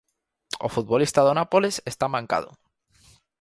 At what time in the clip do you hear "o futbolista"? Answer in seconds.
0.65-1.19